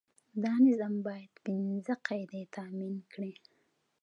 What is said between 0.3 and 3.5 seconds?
دا نظام باید پنځه قاعدې تامین کړي.